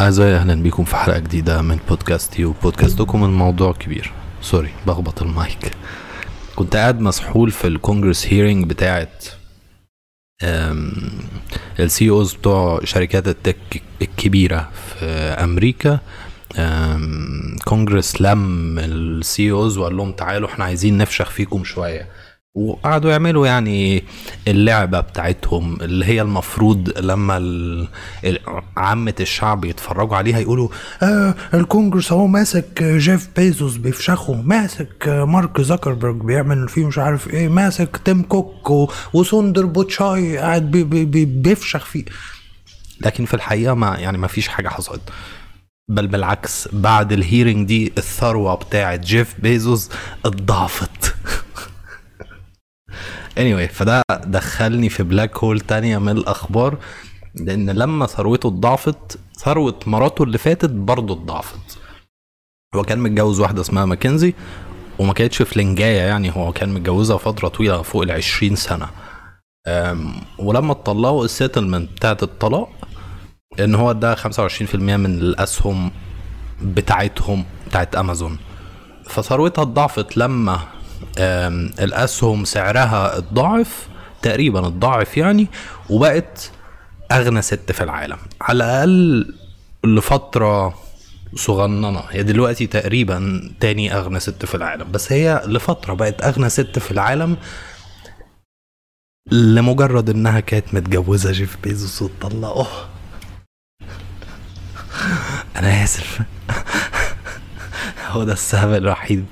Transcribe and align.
أعزائي 0.00 0.36
أهلا 0.36 0.62
بكم 0.62 0.84
في 0.84 0.96
حلقة 0.96 1.18
جديدة 1.18 1.62
من 1.62 1.78
بودكاستي 1.88 2.44
وبودكاستكم 2.44 3.24
الموضوع 3.24 3.72
كبير. 3.72 4.12
sorry 4.42 4.70
بخبط 4.86 5.22
المايك. 5.22 5.70
كنت 6.56 6.76
قاعد 6.76 7.00
مسحول 7.00 7.50
في 7.50 7.66
الكونجرس 7.66 8.26
hearing 8.26 8.66
بتاعت 8.66 9.24
ال 11.80 12.10
CEOs 12.10 12.34
بتوع 12.34 12.80
شركات 12.84 13.28
ال 13.28 13.39
tech 13.39 13.82
الكبيرة 14.02 14.70
في 14.72 15.04
أمريكا. 15.44 15.98
كونجرس 17.64 18.20
لم 18.20 18.78
ال 18.78 19.50
CEOs 19.50 19.78
وقال 19.78 19.96
لهم 19.96 20.12
تعالوا 20.12 20.48
إحنا 20.48 20.64
عايزين 20.64 20.98
نفشخ 20.98 21.30
فيكم 21.30 21.64
شوية. 21.64 22.08
وقعدوا 22.54 23.10
يعملوا 23.10 23.46
يعني 23.46 24.04
اللعبة 24.48 25.00
بتاعتهم 25.00 25.80
اللي 25.80 26.04
هي 26.04 26.22
المفروض 26.22 26.98
لما 26.98 27.36
عامة 28.76 29.14
الشعب 29.20 29.64
يتفرجوا 29.64 30.16
عليها 30.16 30.38
يقولوا 30.38 30.68
آه 31.02 31.34
الكونجرس 31.54 32.12
أهو 32.12 32.26
ماسك 32.26 32.82
جيف 32.82 33.28
بيزوس 33.36 33.76
بيفشخه 33.76 34.34
ماسك 34.34 35.08
مارك 35.08 35.60
زكربرج 35.60 36.16
بيعمل 36.16 36.68
فيه 36.68 36.86
مش 36.86 36.98
عارف 36.98 37.28
إيه 37.28 37.48
ماسك 37.48 38.00
تيم 38.04 38.22
كوك 38.22 38.90
وسوندر 39.14 39.66
بوتشاي 39.66 40.38
قاعد 40.38 40.70
بي 40.70 40.84
بي 40.84 41.04
بي 41.04 41.24
بيفشخ 41.24 41.84
فيه. 41.84 42.04
لكن 43.00 43.24
في 43.24 43.34
الحقيقة 43.34 43.74
ما 43.74 43.96
يعني 43.98 44.18
ما 44.18 44.26
فيش 44.26 44.48
حاجة 44.48 44.68
حصلت. 44.68 45.02
بل 45.88 46.06
بالعكس 46.06 46.68
بعد 46.72 47.12
ال 47.12 47.19
hearing 47.19 47.66
دي 47.66 47.92
الثروة 47.98 48.54
بتاعت 48.54 49.00
جيف 49.00 49.34
بيزوس 49.38 49.90
اتضاعفت. 50.24 51.14
anyway 53.36 53.72
فده 53.72 54.02
دخلني 54.24 54.88
في 54.88 55.02
black 55.02 55.38
hole 55.38 55.60
تانية 55.60 55.98
من 55.98 56.16
الأخبار 56.16 56.78
لأن 57.34 57.70
لما 57.70 58.06
ثروته 58.06 58.46
اتضاعفت 58.46 59.18
ثروة 59.36 59.80
مراته 59.86 60.22
اللي 60.24 60.38
فاتت 60.38 60.70
برضه 60.70 61.14
اتضاعفت. 61.14 61.78
هو 62.74 62.82
كان 62.82 62.98
متجوز 62.98 63.40
واحدة 63.40 63.60
اسمها 63.60 63.84
ماكنزي 63.84 64.34
وما 64.98 65.12
كانتش 65.12 65.42
فلنجاية 65.42 66.00
يعني 66.00 66.30
هو 66.36 66.52
كان 66.52 66.74
متجوزها 66.74 67.16
فترة 67.18 67.48
طويلة 67.48 67.82
فوق 67.82 68.02
ال 68.02 68.10
20 68.10 68.56
سنة. 68.56 68.88
ولما 70.38 70.72
اتطلقوا 70.72 71.24
السيتلمنت 71.24 71.90
بتاعت 71.90 72.22
الطلاق 72.22 72.68
إن 73.60 73.74
هو 73.74 73.90
اداها 73.90 74.14
25% 74.14 74.74
من 74.74 75.06
الأسهم 75.06 75.90
بتاعتهم 76.62 77.44
بتاعت 77.68 77.96
امازون 77.96 78.38
فثروتها 79.06 79.62
اتضاعفت 79.62 80.16
لما 80.16 80.60
الأسهم 81.18 82.44
سعرها 82.44 83.18
اتضاعف 83.18 83.88
تقريبا 84.22 84.66
اتضاعف 84.66 85.16
يعني 85.16 85.46
وبقت 85.90 86.50
أغنى 87.12 87.42
ست 87.42 87.72
في 87.72 87.84
العالم. 87.84 88.16
على 88.40 88.64
الأقل 88.64 89.34
لفترة 89.84 90.74
صغننة. 91.34 92.00
هي 92.10 92.22
دلوقتي 92.22 92.66
تقريبا 92.66 93.50
تاني 93.60 93.94
أغنى 93.96 94.20
ست 94.20 94.44
في 94.44 94.54
العالم. 94.54 94.92
بس 94.92 95.12
هي 95.12 95.42
لفترة 95.46 95.94
بقت 95.94 96.24
أغنى 96.24 96.48
ست 96.48 96.78
في 96.78 96.90
العالم 96.90 97.36
لمجرد 99.32 100.10
إنها 100.10 100.40
كانت 100.40 100.74
متجوزة 100.74 101.32
جيف 101.32 101.56
بيزوس 101.62 102.02
واتطلقوا 102.02 102.66
أنا 105.56 105.84
آسف. 105.84 106.20
هو 108.10 108.24
ده 108.24 108.32
السبب 108.32 108.74
الوحيد. 108.74 109.26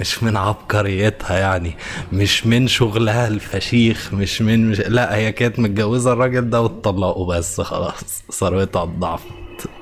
مش 0.00 0.22
من 0.22 0.36
عبقريتها 0.36 1.38
يعني 1.38 1.76
مش 2.12 2.46
من 2.46 2.68
شغلها 2.68 3.28
الفشيخ 3.28 4.14
مش 4.14 4.42
من 4.42 4.70
مش 4.70 4.80
لا 4.80 5.16
هي 5.16 5.32
كانت 5.32 5.58
متجوزة 5.58 6.12
الراجل 6.12 6.50
ده 6.50 6.60
واتطلقوا 6.60 7.36
بس 7.36 7.60
خلاص 7.60 8.22
ثروتها 8.32 8.82
اتضاعفت 8.82 9.24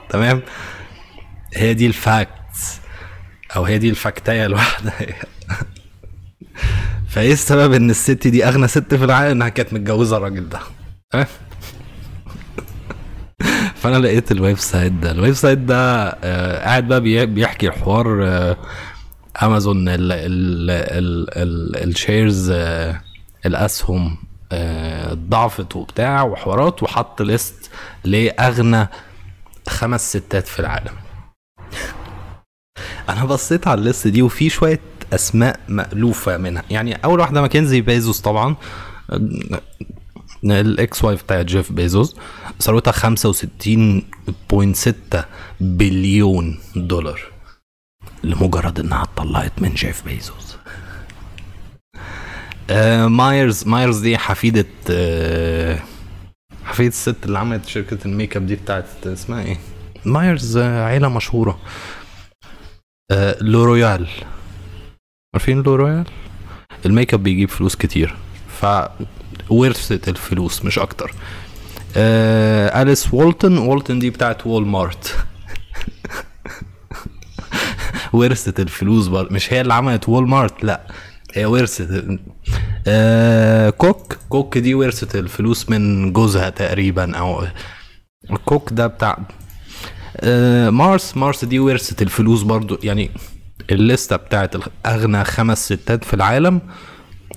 تمام؟ 0.09 0.43
هي 1.55 1.75
دي 1.75 1.87
ال 1.87 2.06
fact 2.06 2.81
أو 3.57 3.65
هي 3.65 3.79
دي 3.79 3.91
ال 3.91 3.99
fact 3.99 4.31
اية 4.31 4.47
الواحدة. 4.47 4.93
فإيه 7.13 7.33
السبب 7.33 7.73
إن 7.73 7.91
الست 7.91 8.27
دي 8.27 8.49
أغنى 8.49 8.69
ست 8.69 8.95
في 8.95 9.05
العالم 9.05 9.31
إنها 9.31 9.49
كانت 9.49 9.73
متجوزة 9.73 10.17
الراجل 10.17 10.49
ده؟ 10.49 10.61
فأنا 13.81 13.99
لقيت 13.99 14.33
ال 14.33 14.59
website 14.59 14.93
ده 14.93 15.11
ال 15.11 15.35
website 15.35 15.59
ده 15.59 16.09
آه 16.25 16.65
قاعد 16.65 16.89
بقى 16.89 17.27
بيحكي 17.27 17.71
حوار 17.71 18.25
آه 18.25 18.57
امازون 19.43 19.85
ال 21.77 21.88
shares 21.88 22.51
الاسهم 23.47 24.17
ضعفت 25.13 25.77
وبتاع 25.77 26.23
وحوارات 26.23 26.83
وحط 26.83 27.23
list 27.23 27.71
لأغنى 28.05 28.89
خمس 29.69 30.09
ستات 30.09 30.49
في 30.49 30.61
العالم. 30.61 30.93
أنا 33.09 33.25
بصيت 33.25 33.69
على 33.69 33.81
ال 33.81 33.87
list 33.87 34.09
دي 34.09 34.23
وفي 34.23 34.49
شوية 34.49 34.81
أسماء 35.13 35.61
مألوفة 35.69 36.37
منها. 36.37 36.63
يعني 36.71 36.95
أول 36.95 37.21
واحدة 37.21 37.41
ماكنزي 37.41 37.81
بيزوس 37.81 38.21
طبعا. 38.21 38.57
ال 40.45 41.05
ex-wife 41.05 41.23
بتاعت 41.23 41.47
جيف 41.47 41.73
بيزوس 41.73 42.17
ثروتها 42.61 42.93
65.6 42.93 45.19
بليون 45.61 46.59
دولار. 46.77 47.32
لمجرد 48.25 48.81
إنها 48.81 49.03
اتطلقت 49.03 49.53
من 49.63 49.75
جيف 49.75 50.05
بيزوس. 50.05 50.57
آه 52.71 53.07
مايرز 53.07 53.67
مايرز 53.67 53.99
دي 53.99 54.19
حفيدة 54.19 54.67
آه 54.91 55.79
حفيدة 56.65 56.89
الست 56.89 57.17
اللي 57.25 57.39
عملت 57.39 57.67
شركة 57.67 57.99
الميك 58.07 58.37
أب 58.37 58.47
دي 58.47 58.57
بتاعت 58.57 58.85
اسمها 59.07 59.43
إيه؟ 59.43 59.59
مايرز 60.05 60.57
آه 60.57 60.85
عيلة 60.85 61.09
مشهورة. 61.09 61.59
آه 63.11 63.37
لورويال 63.41 64.09
عارفين 65.35 65.63
لورويال 65.63 66.05
الميك 66.87 67.15
أب 67.15 67.23
بيجيب 67.23 67.49
فلوس 67.49 67.77
كتير 67.77 68.17
ف 68.61 68.67
ورثت 69.51 70.09
الفلوس 70.09 70.65
مش 70.65 70.79
أكتر. 70.79 71.15
آه 71.97 72.83
أليس 72.83 73.15
وولتون 73.15 73.59
وولتون 73.59 73.99
دي 73.99 74.11
بتاعت 74.11 74.47
وول 74.47 74.67
مارت 74.67 75.17
ورثت 78.13 78.61
الفلوس 78.61 79.07
بر... 79.09 79.33
مش 79.33 79.53
هي 79.53 79.61
اللي 79.61 79.75
عملت 79.75 80.09
وول 80.09 80.29
مارت 80.29 80.65
لا 80.65 80.81
هي 81.35 81.45
ورثت 81.45 82.05
آه 82.87 83.71
كوك. 83.71 84.17
كوك 84.29 84.59
دي 84.59 84.75
ورثت 84.75 85.17
الفلوس 85.17 85.71
من 85.71 86.13
جوزها 86.13 86.51
تقريبا 86.51 87.17
أو 87.17 87.47
كوك 88.45 88.69
ده 88.73 88.87
بتاع 88.87 89.19
آه 90.17 90.71
مارس. 90.71 91.17
مارس 91.17 91.45
دي 91.45 91.59
ورثت 91.59 92.03
الفلوس 92.03 92.43
برضو 92.43 92.79
يعني 92.83 93.11
ال 93.71 93.79
list 93.79 94.09
ة 94.09 94.17
بتاعت 94.17 94.55
أغنى 94.87 95.25
خمس 95.25 95.65
ستات 95.73 96.05
في 96.05 96.15
العالم 96.15 96.61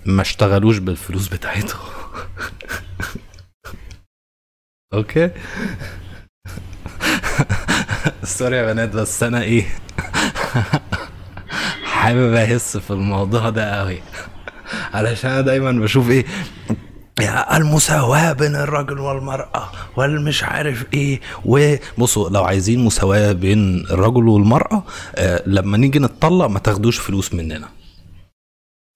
ما 0.06 0.22
اشتغلوش 0.22 0.78
بالفلوس 0.78 1.28
بتاعتهم. 1.28 1.80
okay؟ 4.94 5.30
sorry 8.24 8.56
يا 8.58 8.74
بنات 8.74 8.90
بس 8.90 9.24
أنا 9.24 9.42
إيه؟ 9.42 9.66
حابب 11.94 12.34
احس 12.34 12.78
في 12.78 12.92
الموضوع 12.92 13.50
ده 13.50 13.80
قوي 13.80 14.00
علشان 14.94 15.32
أنا 15.32 15.42
دايما 15.42 15.72
بشوف 15.72 16.10
إيه 16.10 16.26
المساواة 17.54 18.34
بين 18.34 18.56
الرجل 18.56 19.00
والمرأة 19.00 19.72
والمش 19.96 20.44
عارف 20.44 20.86
إيه 20.94 21.22
وبصوا 21.46 22.30
لو 22.30 22.44
عايزين 22.44 22.80
مساواة 22.86 23.32
بين 23.32 23.86
الرجل 23.92 24.28
والمرأة 24.28 24.84
آه 25.16 25.44
لما 25.46 25.78
نيجي 25.78 26.00
نتطلق 26.00 26.46
ما 26.46 26.60
تاخدوش 26.60 26.98
فلوس 26.98 27.34
مننا. 27.34 27.68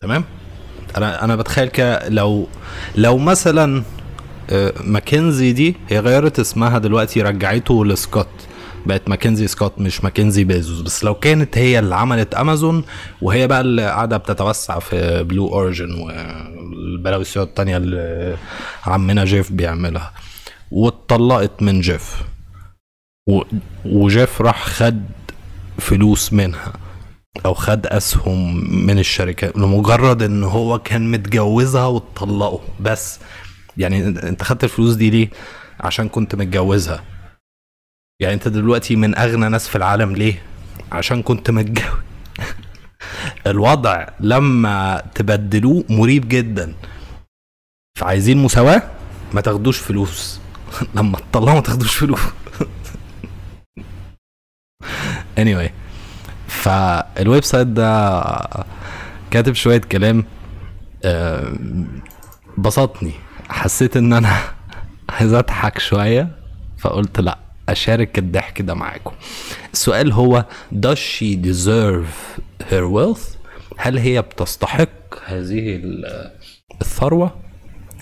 تمام؟ 0.02 0.24
أنا 0.98 1.24
أنا 1.24 1.36
بتخيل 1.36 1.68
ك 1.68 2.04
لو 2.08 2.48
لو 2.96 3.18
مثلا 3.18 3.84
آه 4.50 4.74
ماكنزي 4.84 5.52
دي 5.52 5.76
هي 5.90 6.00
غيرت 6.00 6.40
اسمها 6.40 6.78
دلوقتي 6.78 7.22
رجعته 7.22 7.86
لسكوت. 7.86 8.28
بقت 8.90 9.10
ماكنزي 9.10 9.48
سكوت 9.48 9.74
مش 9.80 10.04
ماكنزي 10.04 10.44
بيزوس. 10.44 10.82
بس 10.82 11.04
لو 11.04 11.16
كانت 11.16 11.58
هي 11.58 11.80
اللي 11.80 11.96
عملت 11.96 12.34
أمازون 12.36 12.84
وهي 13.22 13.48
بقى 13.48 13.62
اللي 13.62 13.86
قاعدة 13.86 14.18
بتتوسع 14.18 14.80
في 14.80 15.24
بلو 15.24 15.48
اوريجن 15.48 15.92
والبلاوي 15.94 17.22
السود 17.22 17.48
التانية 17.48 17.78
اللي 17.78 18.38
عمنا 18.86 19.26
جيف 19.26 19.52
بيعملها 19.52 20.14
واتطلقت 20.72 21.62
من 21.62 21.82
جيف. 21.82 22.22
و... 23.30 23.42
وجيف 23.86 24.42
راح 24.42 24.66
خد 24.66 25.04
فلوس 25.80 26.34
منها 26.34 26.74
أو 27.46 27.54
خد 27.54 27.88
أسهم 27.88 28.66
من 28.86 29.00
الشركة 29.00 29.52
لمجرد 29.56 30.24
إن 30.24 30.44
هو 30.44 30.80
كان 30.80 31.12
متجوزها 31.12 31.86
واتطلقوا. 31.86 32.60
بس 32.80 33.20
يعني 33.78 34.08
أنت 34.08 34.44
خدت 34.44 34.64
الفلوس 34.64 34.96
دي 34.96 35.10
ليه؟ 35.10 35.30
عشان 35.80 36.10
كنت 36.10 36.36
متجوزها. 36.36 37.04
يعني 38.22 38.34
انت 38.34 38.48
دلوقتي 38.48 38.96
من 38.96 39.18
اغنى 39.18 39.50
ناس 39.50 39.68
في 39.68 39.76
العالم 39.76 40.14
ليه؟ 40.14 40.42
عشان 40.92 41.22
كنت 41.22 41.52
متجوز. 41.52 41.86
الوضع 43.48 44.08
لما 44.20 45.04
تبدلوه 45.16 45.84
مريب 45.90 46.28
جدا. 46.28 46.74
فعايزين 48.00 48.38
مساواة؟ 48.38 48.82
ما 49.34 49.42
تاخدوش 49.42 49.78
فلوس. 49.78 50.40
لما 50.96 51.18
تطلعوا 51.32 51.56
ما 51.56 51.62
تاخدوش 51.62 51.96
فلوس. 51.96 52.20
Anyway. 55.40 55.70
فال 56.48 57.44
website 57.44 57.68
ده 57.68 58.12
كاتب 59.32 59.54
شوية 59.54 59.78
كلام 59.82 60.26
بسطني. 62.58 63.12
حسيت 63.50 63.98
إن 63.98 64.14
أنا 64.14 64.38
عايز 65.10 65.34
أضحك 65.34 65.80
شوية 65.80 66.36
فقلت 66.80 67.20
لأ. 67.20 67.38
اشارك 67.72 68.18
الضحك 68.20 68.62
ده 68.62 68.74
معاكم 68.74 69.12
السؤال 69.74 70.12
هو 70.12 70.46
does 70.74 70.98
she 70.98 71.36
deserve 71.46 72.40
her 72.72 72.84
wealth 72.96 73.38
هل 73.78 73.98
هي 73.98 74.22
بتستحق 74.22 74.90
هذه 75.26 75.76
ال- 75.76 76.32
الثروه 76.82 77.36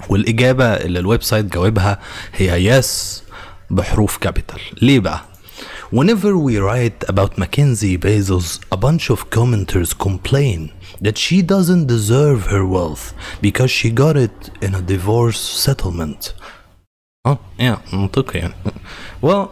والاجابه 0.09 0.65
اللي 0.65 0.99
الويب 0.99 1.23
سايت 1.23 1.45
جاوبها 1.45 1.99
هي 2.33 2.65
يس 2.65 3.23
بحروف 3.69 4.17
كابيتال 4.17 4.59
ليه 4.81 4.99
بقى 4.99 5.21
Whenever 5.95 6.33
we 6.47 6.55
write 6.67 7.01
about 7.13 7.31
Mackenzie 7.43 7.97
Bezos, 8.05 8.59
a 8.75 8.77
bunch 8.85 9.05
of 9.09 9.19
commenters 9.37 9.91
complain 10.07 10.59
that 11.05 11.17
she 11.17 11.37
doesn't 11.53 11.85
deserve 11.95 12.39
her 12.53 12.65
wealth 12.75 13.05
because 13.41 13.71
she 13.79 13.89
got 14.03 14.15
it 14.25 14.37
in 14.65 14.71
a 14.75 14.81
divorce 14.95 15.39
settlement. 15.65 16.21
آه 17.27 17.37
yeah, 17.61 17.93
منطقي 17.95 18.39
يعني. 18.39 18.53
Well 19.25 19.47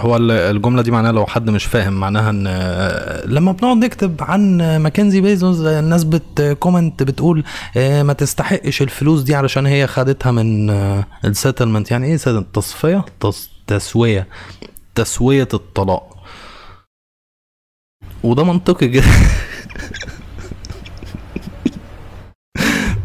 هو 0.00 0.16
ال- 0.16 0.30
الجملة 0.30 0.82
دي 0.82 0.90
معناها 0.90 1.12
لو 1.12 1.26
حد 1.26 1.50
مش 1.50 1.64
فاهم 1.64 1.92
معناها 1.92 2.30
إن 2.30 2.44
آه، 2.46 3.26
لما 3.26 3.52
بنقعد 3.52 3.76
نكتب 3.76 4.16
عن 4.22 4.60
آه، 4.60 4.78
ماكنزي 4.78 5.20
بيزوس 5.20 5.60
آه، 5.60 5.80
الناس 5.80 6.04
بت 6.04 6.26
comment 6.26 7.02
بتقول 7.02 7.44
آه، 7.76 8.02
ما 8.02 8.12
تستحقش 8.12 8.82
الفلوس 8.82 9.22
دي 9.22 9.34
علشان 9.34 9.66
هي 9.66 9.86
خدتها 9.86 10.32
من 10.32 10.70
ال 11.24 11.30
settlement 11.30 11.90
يعني 11.90 12.06
إيه 12.06 12.16
settlement؟ 12.18 12.44
تصفية؟ 12.54 13.04
تص- 13.24 13.48
تسوية. 13.66 14.26
تسوية 14.94 15.48
الطلاق. 15.54 16.16
وده 18.22 18.44
منطقي 18.44 18.88
جدا. 18.88 19.06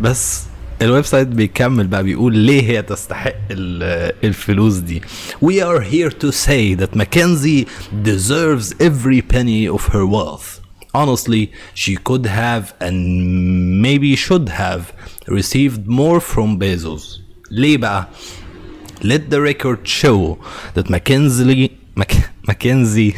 بس 0.02 0.44
ال 0.82 1.06
website 1.06 1.28
بيكمل 1.28 1.88
بقى 1.88 2.04
بيقول 2.04 2.38
ليه 2.38 2.62
هي 2.62 2.82
تستحق 2.82 3.36
ال- 3.52 4.14
الفلوس 4.24 4.76
دي 4.78 5.02
We 5.46 5.54
are 5.62 5.82
here 5.82 6.12
to 6.12 6.32
say 6.32 6.76
that 6.82 6.96
Mackenzie 6.96 7.66
deserves 8.04 8.74
every 8.80 9.22
penny 9.22 9.68
of 9.68 9.82
her 9.94 10.06
wealth 10.06 10.62
Honestly, 11.04 11.44
she 11.84 11.94
could 12.08 12.26
have 12.26 12.66
and 12.86 12.98
maybe 13.86 14.16
should 14.16 14.48
have 14.64 14.84
received 15.28 15.82
more 15.88 16.20
from 16.22 16.58
Bezos. 16.60 17.20
ليه 17.52 17.78
بقى؟ 17.78 18.08
Let 19.04 19.30
the 19.30 19.42
record 19.42 19.86
show 19.88 20.38
that 20.76 20.90
Mackenzie 20.90 21.70
Mac- 21.96 22.30
Mackenzie 22.48 23.14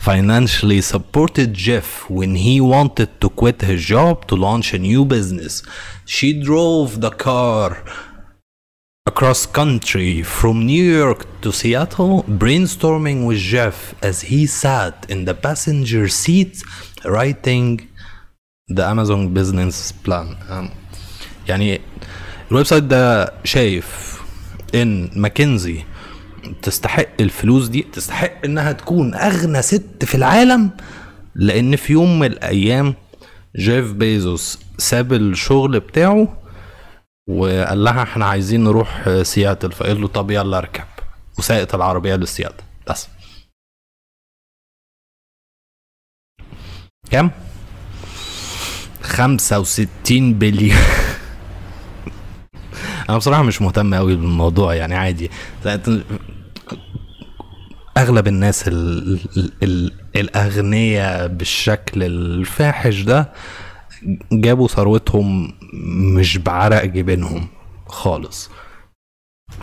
financially 0.00 0.80
supported 0.80 1.54
Jeff 1.54 2.08
when 2.10 2.34
he 2.36 2.60
wanted 2.60 3.20
to 3.20 3.28
quit 3.28 3.60
his 3.62 3.82
job 3.84 4.26
to 4.28 4.34
launch 4.36 4.72
a 4.74 4.78
new 4.78 5.04
business. 5.04 5.62
She 6.04 6.28
drove 6.48 7.00
the 7.00 7.10
car 7.10 7.68
across 9.06 9.46
country 9.46 10.22
from 10.22 10.66
New 10.66 10.84
York 11.02 11.20
to 11.42 11.52
Seattle, 11.52 12.24
brainstorming 12.24 13.26
with 13.26 13.38
Jeff 13.38 13.94
as 14.02 14.22
he 14.22 14.46
sat 14.46 15.06
in 15.08 15.24
the 15.24 15.34
passenger 15.34 16.08
seat 16.08 16.62
writing 17.04 17.88
the 18.68 18.84
Amazon 18.84 19.32
business 19.32 19.92
plan. 19.92 20.36
Um, 20.50 20.70
يعني 21.48 21.80
الويب 22.50 22.66
سايت 22.66 22.82
ده 22.84 23.32
شايف 23.44 24.20
ان 24.74 25.10
ماكنزي 25.16 25.84
تستحق 26.61 27.07
الفلوس 27.19 27.67
دي 27.67 27.81
تستحق 27.81 28.45
إنها 28.45 28.71
تكون 28.71 29.15
أغنى 29.15 29.61
ست 29.61 30.05
في 30.05 30.15
العالم 30.15 30.71
لأن 31.35 31.75
في 31.75 31.93
يوم 31.93 32.19
من 32.19 32.27
الأيام 32.27 32.93
جيف 33.55 33.93
بيزوس 33.93 34.59
ساب 34.77 35.13
الشغل 35.13 35.79
بتاعه 35.79 36.37
وقال 37.29 37.83
لها 37.83 38.03
إحنا 38.03 38.25
عايزين 38.25 38.63
نروح 38.63 39.09
سياتل 39.21 39.71
فقال 39.71 40.01
له 40.01 40.07
طب 40.07 40.31
يلا 40.31 40.57
أركب. 40.57 40.83
وساقت 41.39 41.75
العربية 41.75 42.15
لسياتل 42.15 42.63
بس. 42.87 43.07
كام؟ 47.11 47.31
65 49.01 50.33
بليون. 50.33 50.77
أنا 53.09 53.17
بصراحة 53.17 53.43
مش 53.43 53.61
مهتم 53.61 53.95
قوي 53.95 54.15
بالموضوع 54.15 54.73
يعني 54.75 54.95
عادي. 54.95 55.31
أغلب 58.11 58.27
الناس 58.27 58.67
ال 58.67 59.19
ال 59.37 59.51
ال 59.63 59.91
الاغنياء 60.15 61.27
بالشكل 61.27 62.03
الفاحش 62.03 63.01
ده 63.01 63.29
جابوا 64.31 64.67
ثروتهم 64.67 65.53
مش 66.15 66.37
بعرق 66.37 66.85
جبينهم 66.85 67.47
خالص. 67.87 68.49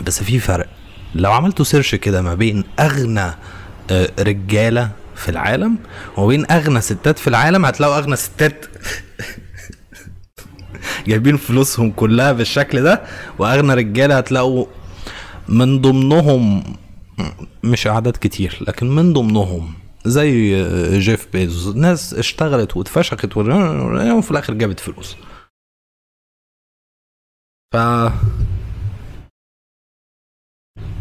بس 0.05 0.23
في 0.23 0.39
فرق. 0.39 0.67
لو 1.15 1.31
عملتوا 1.31 1.65
سيرش 1.65 1.95
كده 1.95 2.21
ما 2.21 2.35
بين 2.35 2.63
أغنى 2.79 3.31
آه، 3.91 4.09
رجالة 4.19 4.91
في 5.15 5.29
العالم 5.29 5.77
وما 6.17 6.27
بين 6.27 6.51
أغنى 6.51 6.81
ستات 6.81 7.19
في 7.19 7.27
العالم 7.27 7.65
هتلاقوا 7.65 7.97
أغنى 7.97 8.15
ستات 8.15 8.65
جايبين 11.07 11.37
فلوسهم 11.37 11.91
كلها 11.91 12.31
بالشكل 12.31 12.83
ده 12.83 13.01
وأغنى 13.39 13.73
رجالة 13.73 14.17
هتلاقوا 14.17 14.65
من 15.47 15.81
ضمنهم 15.81 16.63
مش 17.63 17.87
اعداد 17.87 18.17
كتير 18.21 18.57
لكن 18.67 18.89
من 18.95 19.13
ضمنهم 19.13 19.73
زي 20.05 20.63
جيف 20.99 21.27
بيزوس 21.33 21.75
ناس 21.75 22.13
اشتغلت 22.13 22.77
واتفشخت 22.77 23.37
وفي 23.37 24.31
الآخر 24.31 24.53
جابت 24.53 24.79
فلوس 24.79 25.15
ف 27.73 27.77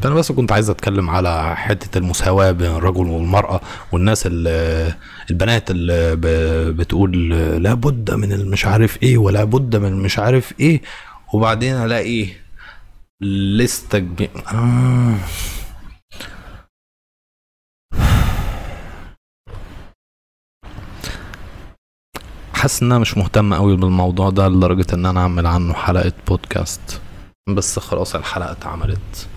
فأنا 0.03 0.15
بس 0.15 0.33
كنت 0.33 0.53
عايز 0.53 0.71
أتكلم 0.71 1.11
على 1.11 1.57
حتة 1.57 1.99
المساواة 1.99 2.51
بين 2.53 2.71
الرجل 2.71 3.07
والمرأة 3.07 3.61
والناس 3.93 4.27
اللي 4.27 4.95
البنات 5.31 5.71
اللي 5.71 6.17
بتقول 6.73 7.29
لابد 7.63 8.11
من 8.15 8.33
المش 8.33 8.67
عارف 8.67 9.03
إيه 9.03 9.19
ولا 9.19 9.45
بد 9.45 9.77
من 9.77 9.93
مش 9.93 10.19
عارف 10.19 10.61
إيه 10.61 10.83
وبعدين 11.35 11.75
ألاقي 11.75 12.27
لستة 13.23 13.99
كبيرة 13.99 14.43
آه. 14.53 15.15
حاسس 22.59 22.83
إن 22.83 22.93
أنا 22.93 23.01
مش 23.01 23.17
مهتم 23.19 23.55
قوي 23.55 23.77
بالموضوع 23.77 24.31
ده 24.31 24.49
لدرجة 24.49 24.87
إن 24.95 25.07
أنا 25.07 25.21
أعمل 25.21 25.47
عنه 25.47 25.75
حلقة 25.75 26.13
بودكاست 26.29 27.01
بس 27.49 27.79
خلاص 27.79 28.15
الحلقة 28.15 28.53
اتعملت. 28.53 29.29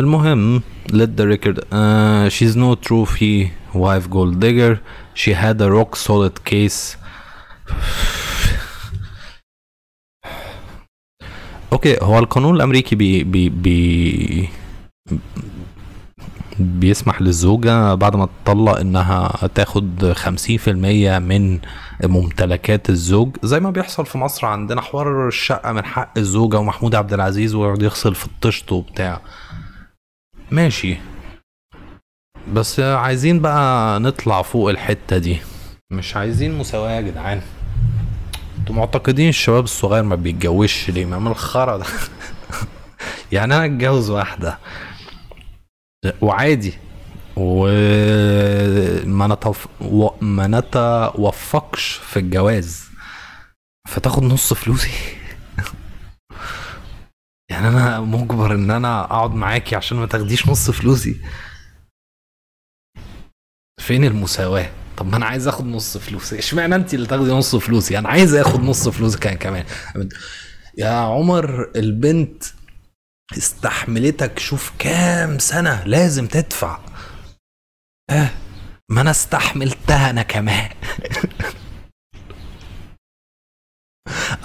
المهم 0.00 0.62
let 0.88 1.10
the 1.20 1.24
record 1.34 1.58
uh, 1.58 2.28
she's 2.30 2.56
no 2.56 2.74
trophy 2.88 3.50
wife 3.74 4.08
gold 4.10 4.40
digger. 4.40 4.74
She 5.14 5.32
had 5.32 5.60
a 5.60 5.70
rock 5.70 5.96
solid 5.96 6.44
case. 6.50 6.96
okay 11.72 11.96
هو 12.02 12.18
القانون 12.18 12.56
الأمريكي 12.56 12.96
بي 12.96 13.24
بي 13.24 13.48
بي 13.48 14.48
بيسمح 16.58 17.22
للزوجة 17.22 17.94
بعد 17.94 18.16
ما 18.16 18.28
تطلق 18.44 18.78
إنها 18.78 19.48
تاخد 19.54 20.14
50% 20.26 20.68
من 21.18 21.58
ممتلكات 22.04 22.90
الزوج. 22.90 23.36
زي 23.42 23.60
ما 23.60 23.70
بيحصل 23.70 24.06
في 24.06 24.18
مصر 24.18 24.46
عندنا 24.46 24.80
حوار 24.80 25.28
الشقة 25.28 25.72
من 25.72 25.84
حق 25.84 26.18
الزوجة 26.18 26.58
ومحمود 26.58 26.94
عبد 26.94 27.12
العزيز 27.12 27.54
ويقعد 27.54 27.82
يغسل 27.82 28.14
في 28.14 28.26
الطشت 28.26 28.72
وبتاع. 28.72 29.20
ماشي. 30.50 30.96
بس 32.52 32.80
عايزين 32.80 33.40
بقى 33.40 34.00
نطلع 34.00 34.42
فوق 34.42 34.70
الحتة 34.70 35.18
دي. 35.18 35.38
مش 35.90 36.16
عايزين 36.16 36.58
مساواة 36.58 36.90
يا 36.90 37.00
جدعان. 37.00 37.40
أنتوا 38.58 38.74
معتقدين 38.74 39.28
الشباب 39.28 39.64
الصغير 39.64 40.02
ما 40.02 40.16
بيتجوزش 40.16 40.90
ليه؟ 40.90 41.04
ما 41.04 41.18
من 41.18 41.30
الخرا 41.30 41.76
ده. 41.76 41.84
يعني 43.32 43.56
أنا 43.56 43.64
أتجوز 43.64 44.10
واحدة. 44.10 44.58
وعادي. 46.20 46.74
وما 47.36 49.26
نتف... 49.26 49.66
و... 49.80 50.08
ما 50.20 50.46
نتوفقش 50.46 51.92
في 51.92 52.18
الجواز. 52.18 52.84
فتاخد 53.88 54.22
نص 54.22 54.52
فلوسي. 54.52 54.90
يعني 57.50 57.68
أنا 57.68 58.00
مجبر 58.00 58.54
إن 58.54 58.70
أنا 58.70 59.04
أقعد 59.04 59.34
معاكي 59.34 59.76
عشان 59.76 59.96
ما 59.96 60.06
تاخديش 60.06 60.48
نص 60.48 60.70
فلوسي. 60.70 61.20
فين 63.80 64.04
المساواة؟ 64.04 64.70
طب 64.96 65.06
ما 65.06 65.16
أنا 65.16 65.26
عايز 65.26 65.48
آخد 65.48 65.64
نص 65.64 65.96
فلوسي. 65.96 66.38
إشمعنى 66.38 66.74
انت 66.74 66.94
اللي 66.94 67.06
تاخدي 67.06 67.30
نص 67.30 67.56
فلوسي؟ 67.56 67.98
أنا 67.98 68.08
عايز 68.08 68.34
آخد 68.34 68.60
نص 68.60 68.88
فلوسي 68.88 69.18
كان 69.18 69.34
كمان. 69.34 69.64
يا 70.78 70.88
عمر 70.88 71.70
البنت 71.76 72.44
استحملتك. 73.38 74.38
شوف 74.38 74.72
كام 74.78 75.38
سنة 75.38 75.84
لازم 75.84 76.26
تدفع. 76.26 76.78
أه 78.10 78.30
ما 78.88 79.00
أنا 79.00 79.10
استحملتها 79.10 80.10
أنا 80.10 80.22
كمان. 80.22 80.70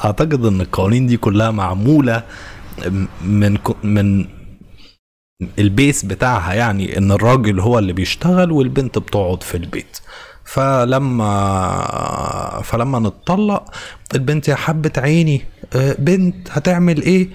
أعتقد 0.06 0.46
إن 0.46 0.62
القوانين 0.62 1.08
دي 1.08 1.18
كلها 1.18 1.52
معمولة 1.52 2.24
من 3.22 3.58
من 3.84 4.26
البيس 5.60 6.06
بتاعها 6.06 6.54
يعني 6.54 6.98
إن 6.98 7.12
الراجل 7.12 7.60
هو 7.60 7.80
اللي 7.80 7.94
بيشتغل 7.94 8.52
والبنت 8.52 8.98
بتقعد 8.98 9.44
في 9.44 9.58
البيت. 9.58 9.98
فلما 10.46 12.62
فلما 12.64 13.00
نتطلق 13.00 13.72
البنت 14.16 14.48
يا 14.48 14.56
حبة 14.56 14.92
عيني 14.98 15.42
آه، 15.76 15.96
بنت 16.00 16.48
هتعمل 16.52 17.02
إيه؟ 17.02 17.30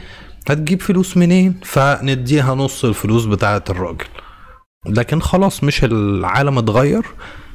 هتجيب 0.48 0.82
فلوس 0.82 1.16
منين؟ 1.16 1.60
فنديها 1.64 2.54
نص 2.54 2.84
الفلوس 2.84 3.24
بتاعة 3.24 3.64
الراجل. 3.70 4.06
لكن 4.88 5.20
خلاص 5.20 5.64
مش 5.64 5.84
العالم 5.84 6.58
اتغير 6.58 7.06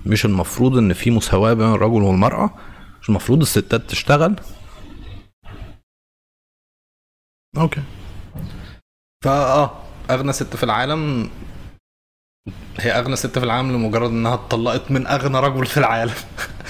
مش 0.05 0.25
المفروض 0.25 0.77
إن 0.77 0.93
في 0.93 1.11
مساواة 1.11 1.53
بين 1.53 1.73
الرجل 1.73 2.01
والمرأة 2.01 2.53
مش 3.01 3.09
المفروض 3.09 3.41
الستات 3.41 3.81
تشتغل. 3.89 4.35
أوكي. 7.57 7.81
فا 9.23 9.31
آه 9.31 9.71
أغنى 10.09 10.33
ست 10.33 10.55
في 10.55 10.63
العالم. 10.63 11.29
هي 12.79 12.91
أغنى 12.91 13.15
ست 13.15 13.39
في 13.39 13.45
العالم 13.45 13.71
لمجرد 13.71 14.09
إنها 14.09 14.33
اتطلقت 14.33 14.91
من 14.91 15.07
أغنى 15.07 15.39
رجل 15.39 15.65
في 15.65 15.77
العالم. 15.77 16.13